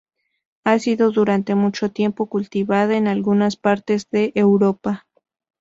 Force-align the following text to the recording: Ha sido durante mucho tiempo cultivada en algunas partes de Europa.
Ha 0.63 0.79
sido 0.79 1.11
durante 1.11 1.53
mucho 1.53 1.91
tiempo 1.91 2.25
cultivada 2.25 2.95
en 2.97 3.07
algunas 3.07 3.55
partes 3.55 4.09
de 4.09 4.31
Europa. 4.33 5.05